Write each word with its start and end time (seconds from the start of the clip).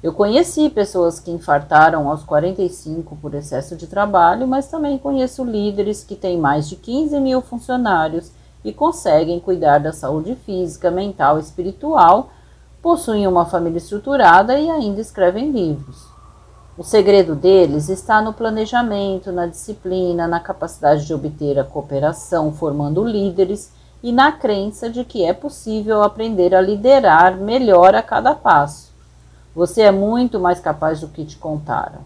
Eu 0.01 0.13
conheci 0.13 0.69
pessoas 0.69 1.19
que 1.19 1.29
infartaram 1.29 2.09
aos 2.09 2.23
45 2.23 3.17
por 3.17 3.33
excesso 3.33 3.75
de 3.75 3.85
trabalho, 3.85 4.47
mas 4.47 4.67
também 4.67 4.97
conheço 4.97 5.43
líderes 5.43 6.05
que 6.05 6.15
têm 6.15 6.37
mais 6.37 6.69
de 6.69 6.77
15 6.77 7.19
mil 7.19 7.41
funcionários 7.41 8.31
e 8.63 8.71
conseguem 8.71 9.41
cuidar 9.41 9.79
da 9.79 9.91
saúde 9.91 10.35
física, 10.45 10.89
mental 10.89 11.37
e 11.37 11.41
espiritual, 11.41 12.29
possuem 12.81 13.27
uma 13.27 13.45
família 13.45 13.77
estruturada 13.77 14.57
e 14.57 14.69
ainda 14.69 15.01
escrevem 15.01 15.51
livros. 15.51 16.07
O 16.77 16.83
segredo 16.83 17.35
deles 17.35 17.89
está 17.89 18.21
no 18.21 18.31
planejamento, 18.31 19.33
na 19.33 19.47
disciplina, 19.47 20.29
na 20.29 20.39
capacidade 20.39 21.05
de 21.05 21.13
obter 21.13 21.59
a 21.59 21.65
cooperação, 21.65 22.53
formando 22.53 23.03
líderes 23.03 23.73
e 24.01 24.13
na 24.13 24.31
crença 24.31 24.89
de 24.89 25.03
que 25.03 25.25
é 25.25 25.33
possível 25.33 26.01
aprender 26.01 26.55
a 26.55 26.61
liderar 26.61 27.35
melhor 27.35 27.93
a 27.95 28.01
cada 28.01 28.33
passo. 28.33 28.88
Você 29.55 29.81
é 29.81 29.91
muito 29.91 30.39
mais 30.39 30.59
capaz 30.59 31.01
do 31.01 31.07
que 31.07 31.25
te 31.25 31.37
contaram. 31.37 31.99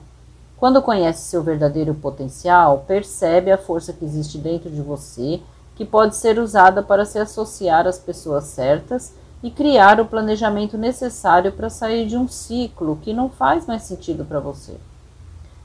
Quando 0.57 0.81
conhece 0.81 1.23
seu 1.23 1.43
verdadeiro 1.43 1.93
potencial, 1.93 2.85
percebe 2.87 3.51
a 3.51 3.57
força 3.57 3.91
que 3.91 4.05
existe 4.05 4.37
dentro 4.37 4.69
de 4.69 4.81
você, 4.81 5.41
que 5.75 5.83
pode 5.83 6.15
ser 6.15 6.39
usada 6.39 6.81
para 6.81 7.05
se 7.05 7.19
associar 7.19 7.85
às 7.85 7.99
pessoas 7.99 8.45
certas 8.45 9.13
e 9.43 9.51
criar 9.51 9.99
o 9.99 10.05
planejamento 10.05 10.77
necessário 10.77 11.51
para 11.51 11.69
sair 11.69 12.07
de 12.07 12.15
um 12.15 12.29
ciclo 12.29 12.97
que 13.01 13.13
não 13.13 13.29
faz 13.29 13.65
mais 13.65 13.83
sentido 13.83 14.23
para 14.23 14.39
você. 14.39 14.77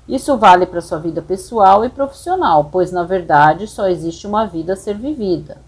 Isso 0.09 0.37
vale 0.37 0.67
para 0.67 0.81
sua 0.81 0.99
vida 0.99 1.23
pessoal 1.23 1.85
e 1.85 1.89
profissional, 1.89 2.69
pois 2.73 2.91
na 2.91 3.05
verdade 3.05 3.69
só 3.69 3.87
existe 3.89 4.27
uma 4.27 4.47
vida 4.47 4.73
a 4.73 4.77
ser 4.77 4.97
vivida. 4.97 5.59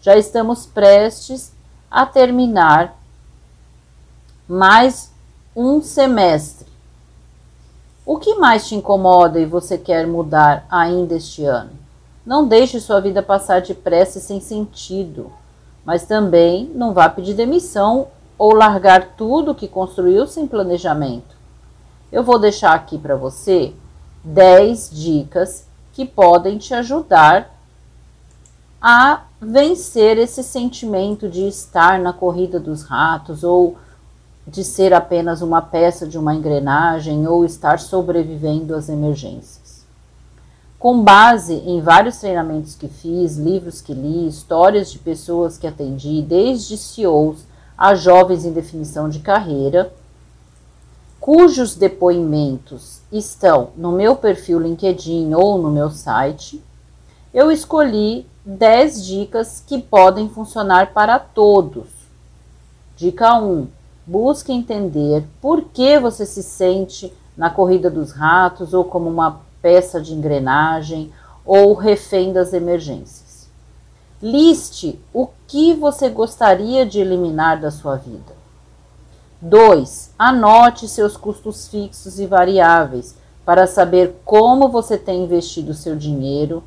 Já 0.00 0.16
estamos 0.16 0.64
prestes 0.64 1.52
a 1.90 2.06
terminar 2.06 2.96
mais 4.48 5.13
um 5.56 5.80
semestre. 5.80 6.66
O 8.04 8.18
que 8.18 8.34
mais 8.34 8.66
te 8.66 8.74
incomoda 8.74 9.38
e 9.38 9.46
você 9.46 9.78
quer 9.78 10.06
mudar 10.06 10.66
ainda 10.68 11.14
este 11.14 11.44
ano? 11.44 11.70
Não 12.26 12.46
deixe 12.46 12.80
sua 12.80 13.00
vida 13.00 13.22
passar 13.22 13.60
depressa 13.60 14.18
e 14.18 14.20
sem 14.20 14.40
sentido, 14.40 15.32
mas 15.84 16.06
também 16.06 16.70
não 16.74 16.92
vá 16.92 17.08
pedir 17.08 17.34
demissão 17.34 18.08
ou 18.36 18.52
largar 18.52 19.14
tudo 19.16 19.54
que 19.54 19.68
construiu 19.68 20.26
sem 20.26 20.46
planejamento. 20.46 21.36
Eu 22.10 22.24
vou 22.24 22.38
deixar 22.38 22.74
aqui 22.74 22.98
para 22.98 23.14
você 23.14 23.72
10 24.24 24.90
dicas 24.90 25.68
que 25.92 26.04
podem 26.04 26.58
te 26.58 26.74
ajudar 26.74 27.54
a 28.82 29.22
vencer 29.40 30.18
esse 30.18 30.42
sentimento 30.42 31.28
de 31.28 31.46
estar 31.46 31.98
na 32.00 32.12
corrida 32.12 32.58
dos 32.58 32.82
ratos 32.82 33.44
ou 33.44 33.78
de 34.46 34.62
ser 34.62 34.92
apenas 34.92 35.40
uma 35.42 35.62
peça 35.62 36.06
de 36.06 36.18
uma 36.18 36.34
engrenagem 36.34 37.26
ou 37.26 37.44
estar 37.44 37.78
sobrevivendo 37.78 38.74
às 38.74 38.88
emergências. 38.88 39.84
Com 40.78 41.02
base 41.02 41.54
em 41.54 41.80
vários 41.80 42.18
treinamentos 42.18 42.74
que 42.74 42.88
fiz, 42.88 43.36
livros 43.38 43.80
que 43.80 43.94
li, 43.94 44.28
histórias 44.28 44.92
de 44.92 44.98
pessoas 44.98 45.56
que 45.56 45.66
atendi, 45.66 46.20
desde 46.20 46.76
CEOs 46.76 47.46
a 47.76 47.94
jovens 47.94 48.44
em 48.44 48.52
definição 48.52 49.08
de 49.08 49.20
carreira, 49.20 49.92
cujos 51.18 51.74
depoimentos 51.74 53.00
estão 53.10 53.70
no 53.76 53.92
meu 53.92 54.14
perfil 54.14 54.60
LinkedIn 54.60 55.32
ou 55.32 55.56
no 55.56 55.70
meu 55.70 55.90
site, 55.90 56.62
eu 57.32 57.50
escolhi 57.50 58.26
10 58.44 59.06
dicas 59.06 59.64
que 59.66 59.80
podem 59.80 60.28
funcionar 60.28 60.92
para 60.92 61.18
todos. 61.18 61.88
Dica 62.94 63.34
1: 63.34 63.66
Busque 64.06 64.52
entender 64.52 65.24
por 65.40 65.62
que 65.62 65.98
você 65.98 66.26
se 66.26 66.42
sente 66.42 67.12
na 67.36 67.48
corrida 67.48 67.90
dos 67.90 68.12
ratos 68.12 68.74
ou 68.74 68.84
como 68.84 69.08
uma 69.08 69.40
peça 69.62 70.00
de 70.00 70.12
engrenagem 70.12 71.10
ou 71.44 71.74
refém 71.74 72.32
das 72.32 72.52
emergências. 72.52 73.48
Liste 74.22 74.98
o 75.12 75.28
que 75.46 75.74
você 75.74 76.08
gostaria 76.08 76.84
de 76.84 77.00
eliminar 77.00 77.60
da 77.60 77.70
sua 77.70 77.96
vida. 77.96 78.34
2. 79.40 80.12
Anote 80.18 80.88
seus 80.88 81.16
custos 81.16 81.68
fixos 81.68 82.18
e 82.18 82.26
variáveis 82.26 83.16
para 83.44 83.66
saber 83.66 84.20
como 84.24 84.68
você 84.68 84.96
tem 84.96 85.24
investido 85.24 85.74
seu 85.74 85.96
dinheiro. 85.96 86.64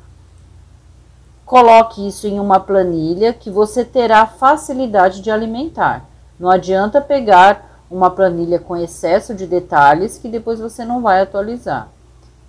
Coloque 1.44 2.06
isso 2.06 2.26
em 2.26 2.38
uma 2.38 2.60
planilha 2.60 3.32
que 3.32 3.50
você 3.50 3.84
terá 3.84 4.26
facilidade 4.26 5.20
de 5.20 5.30
alimentar. 5.30 6.07
Não 6.38 6.50
adianta 6.50 7.00
pegar 7.00 7.82
uma 7.90 8.10
planilha 8.10 8.58
com 8.58 8.76
excesso 8.76 9.34
de 9.34 9.46
detalhes 9.46 10.18
que 10.18 10.28
depois 10.28 10.60
você 10.60 10.84
não 10.84 11.02
vai 11.02 11.20
atualizar. 11.20 11.88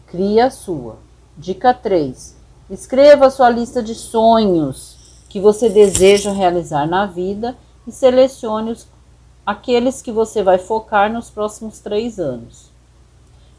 Crie 0.08 0.40
a 0.40 0.50
sua. 0.50 0.98
Dica 1.38 1.74
3. 1.74 2.36
Escreva 2.70 3.30
sua 3.30 3.50
lista 3.50 3.82
de 3.82 3.96
sonhos 3.96 4.98
que 5.30 5.40
você 5.40 5.70
deseja 5.70 6.32
realizar 6.32 6.86
na 6.86 7.06
vida 7.06 7.56
e 7.88 7.92
selecione 7.92 8.72
os, 8.72 8.88
aqueles 9.46 10.02
que 10.02 10.12
você 10.12 10.44
vai 10.44 10.58
focar 10.58 11.12
nos 11.12 11.30
próximos 11.30 11.80
três 11.80 12.20
anos. 12.20 12.70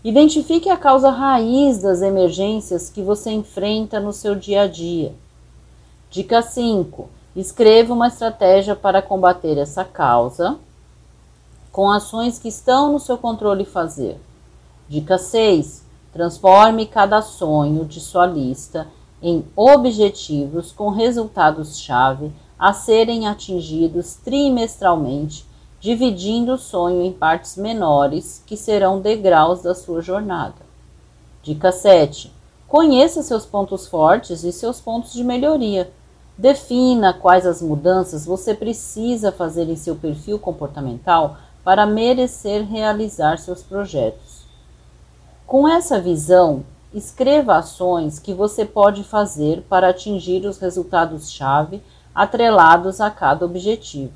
Identifique 0.02 0.68
a 0.68 0.76
causa 0.76 1.10
raiz 1.10 1.82
das 1.82 2.02
emergências 2.02 2.88
que 2.88 3.02
você 3.02 3.30
enfrenta 3.30 4.00
no 4.00 4.12
seu 4.12 4.34
dia 4.34 4.62
a 4.62 4.66
dia. 4.66 5.12
Dica 6.10 6.42
5. 6.42 7.08
Escreva 7.34 7.94
uma 7.94 8.08
estratégia 8.08 8.74
para 8.74 9.00
combater 9.00 9.56
essa 9.56 9.84
causa 9.84 10.58
com 11.70 11.88
ações 11.88 12.38
que 12.40 12.48
estão 12.48 12.92
no 12.92 12.98
seu 12.98 13.16
controle 13.16 13.64
fazer. 13.64 14.20
Dica 14.88 15.16
6. 15.16 15.84
Transforme 16.12 16.86
cada 16.86 17.22
sonho 17.22 17.84
de 17.84 18.00
sua 18.00 18.26
lista 18.26 18.88
em 19.22 19.44
objetivos 19.54 20.72
com 20.72 20.88
resultados-chave 20.88 22.32
a 22.58 22.72
serem 22.72 23.28
atingidos 23.28 24.16
trimestralmente, 24.16 25.46
dividindo 25.78 26.54
o 26.54 26.58
sonho 26.58 27.00
em 27.02 27.12
partes 27.12 27.56
menores 27.56 28.42
que 28.44 28.56
serão 28.56 29.00
degraus 29.00 29.62
da 29.62 29.74
sua 29.74 30.02
jornada. 30.02 30.68
Dica 31.44 31.70
7. 31.70 32.32
Conheça 32.66 33.22
seus 33.22 33.46
pontos 33.46 33.86
fortes 33.86 34.42
e 34.42 34.50
seus 34.52 34.80
pontos 34.80 35.12
de 35.12 35.22
melhoria 35.22 35.92
Defina 36.40 37.12
quais 37.12 37.44
as 37.44 37.60
mudanças 37.60 38.24
você 38.24 38.54
precisa 38.54 39.30
fazer 39.30 39.68
em 39.68 39.76
seu 39.76 39.94
perfil 39.94 40.38
comportamental 40.38 41.36
para 41.62 41.84
merecer 41.84 42.66
realizar 42.66 43.36
seus 43.36 43.62
projetos. 43.62 44.46
Com 45.46 45.68
essa 45.68 46.00
visão, 46.00 46.64
escreva 46.94 47.58
ações 47.58 48.18
que 48.18 48.32
você 48.32 48.64
pode 48.64 49.04
fazer 49.04 49.60
para 49.68 49.90
atingir 49.90 50.46
os 50.46 50.56
resultados-chave 50.56 51.82
atrelados 52.14 53.02
a 53.02 53.10
cada 53.10 53.44
objetivo. 53.44 54.14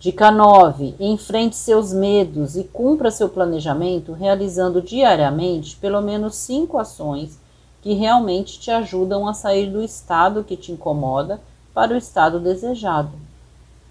Dica 0.00 0.30
9. 0.30 0.94
Enfrente 0.98 1.56
seus 1.56 1.92
medos 1.92 2.56
e 2.56 2.64
cumpra 2.64 3.10
seu 3.10 3.28
planejamento 3.28 4.14
realizando 4.14 4.80
diariamente 4.80 5.76
pelo 5.76 6.00
menos 6.00 6.36
cinco 6.36 6.78
ações 6.78 7.38
que 7.86 7.94
realmente 7.94 8.58
te 8.58 8.68
ajudam 8.68 9.28
a 9.28 9.32
sair 9.32 9.70
do 9.70 9.80
estado 9.80 10.42
que 10.42 10.56
te 10.56 10.72
incomoda 10.72 11.40
para 11.72 11.94
o 11.94 11.96
estado 11.96 12.40
desejado. 12.40 13.12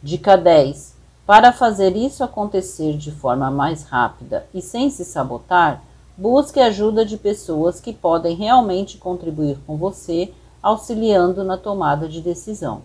Dica 0.03 0.35
10. 0.35 0.97
Para 1.25 1.53
fazer 1.53 1.95
isso 1.95 2.21
acontecer 2.21 2.97
de 2.97 3.09
forma 3.09 3.49
mais 3.49 3.83
rápida 3.83 4.45
e 4.53 4.61
sem 4.61 4.89
se 4.89 5.05
sabotar, 5.05 5.81
busque 6.17 6.59
ajuda 6.59 7.05
de 7.05 7.15
pessoas 7.15 7.79
que 7.79 7.93
podem 7.93 8.35
realmente 8.35 8.97
contribuir 8.97 9.57
com 9.65 9.77
você, 9.77 10.33
auxiliando 10.61 11.45
na 11.45 11.55
tomada 11.55 12.05
de 12.05 12.19
decisão. 12.19 12.81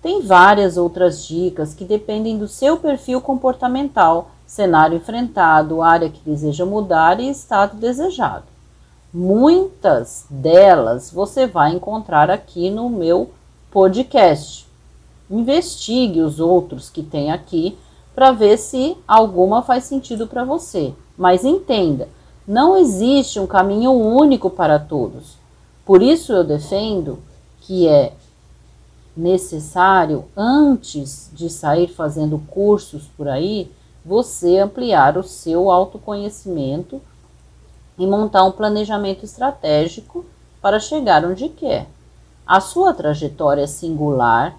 Tem 0.00 0.22
várias 0.22 0.76
outras 0.76 1.26
dicas 1.26 1.74
que 1.74 1.84
dependem 1.84 2.38
do 2.38 2.46
seu 2.46 2.76
perfil 2.76 3.20
comportamental, 3.20 4.30
cenário 4.46 4.98
enfrentado, 4.98 5.82
área 5.82 6.08
que 6.08 6.20
deseja 6.20 6.64
mudar 6.64 7.18
e 7.18 7.28
estado 7.28 7.76
desejado. 7.76 8.57
Muitas 9.12 10.26
delas 10.28 11.10
você 11.10 11.46
vai 11.46 11.72
encontrar 11.72 12.30
aqui 12.30 12.68
no 12.68 12.90
meu 12.90 13.30
podcast. 13.70 14.66
Investigue 15.30 16.20
os 16.20 16.38
outros 16.38 16.90
que 16.90 17.02
tem 17.02 17.32
aqui 17.32 17.78
para 18.14 18.32
ver 18.32 18.58
se 18.58 18.96
alguma 19.06 19.62
faz 19.62 19.84
sentido 19.84 20.26
para 20.26 20.44
você. 20.44 20.92
Mas 21.16 21.42
entenda, 21.42 22.08
não 22.46 22.76
existe 22.76 23.40
um 23.40 23.46
caminho 23.46 23.92
único 23.92 24.50
para 24.50 24.78
todos. 24.78 25.38
Por 25.86 26.02
isso 26.02 26.32
eu 26.32 26.44
defendo 26.44 27.18
que 27.62 27.88
é 27.88 28.12
necessário, 29.16 30.26
antes 30.36 31.30
de 31.32 31.48
sair 31.48 31.88
fazendo 31.88 32.38
cursos 32.50 33.04
por 33.16 33.26
aí, 33.26 33.70
você 34.04 34.58
ampliar 34.58 35.16
o 35.16 35.22
seu 35.22 35.70
autoconhecimento 35.70 37.00
e 37.98 38.06
montar 38.06 38.44
um 38.44 38.52
planejamento 38.52 39.24
estratégico 39.24 40.24
para 40.62 40.78
chegar 40.78 41.24
onde 41.24 41.48
quer. 41.48 41.86
A 42.46 42.60
sua 42.60 42.94
trajetória 42.94 43.62
é 43.62 43.66
singular 43.66 44.56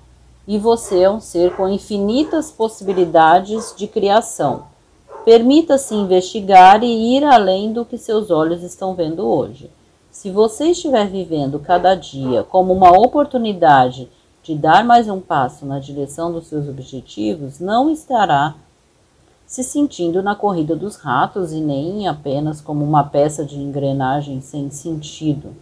e 0.47 0.57
você 0.57 1.01
é 1.01 1.09
um 1.09 1.19
ser 1.19 1.55
com 1.55 1.67
infinitas 1.67 2.51
possibilidades 2.51 3.73
de 3.75 3.87
criação. 3.87 4.63
Permita-se 5.23 5.93
investigar 5.93 6.83
e 6.83 7.15
ir 7.15 7.23
além 7.23 7.71
do 7.71 7.85
que 7.85 7.97
seus 7.97 8.31
olhos 8.31 8.63
estão 8.63 8.95
vendo 8.95 9.25
hoje. 9.27 9.69
Se 10.11 10.29
você 10.29 10.71
estiver 10.71 11.07
vivendo 11.07 11.59
cada 11.59 11.95
dia 11.95 12.43
como 12.43 12.73
uma 12.73 12.91
oportunidade 12.91 14.09
de 14.41 14.55
dar 14.55 14.83
mais 14.83 15.07
um 15.07 15.19
passo 15.19 15.65
na 15.65 15.79
direção 15.79 16.31
dos 16.31 16.47
seus 16.47 16.67
objetivos, 16.67 17.59
não 17.59 17.89
estará 17.89 18.55
se 19.49 19.63
sentindo 19.63 20.21
na 20.21 20.35
corrida 20.35 20.75
dos 20.75 20.95
ratos 20.97 21.51
e 21.51 21.59
nem 21.59 22.07
apenas 22.07 22.61
como 22.61 22.85
uma 22.85 23.03
peça 23.03 23.43
de 23.43 23.57
engrenagem 23.57 24.41
sem 24.41 24.69
sentido. 24.69 25.55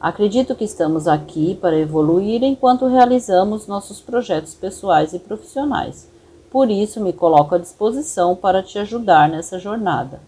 Acredito 0.00 0.54
que 0.54 0.64
estamos 0.64 1.06
aqui 1.06 1.54
para 1.54 1.78
evoluir 1.78 2.42
enquanto 2.42 2.86
realizamos 2.86 3.66
nossos 3.66 4.00
projetos 4.00 4.54
pessoais 4.54 5.12
e 5.12 5.18
profissionais. 5.18 6.08
Por 6.50 6.70
isso, 6.70 6.98
me 6.98 7.12
coloco 7.12 7.54
à 7.54 7.58
disposição 7.58 8.34
para 8.34 8.62
te 8.62 8.78
ajudar 8.78 9.28
nessa 9.28 9.58
jornada. 9.58 10.20